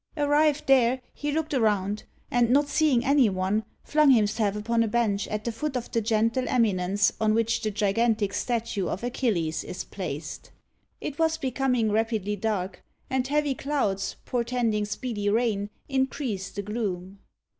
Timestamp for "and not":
2.31-2.67